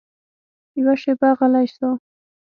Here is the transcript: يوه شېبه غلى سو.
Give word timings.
يوه 0.79 0.95
شېبه 1.01 1.29
غلى 1.39 1.63
سو. 1.75 1.89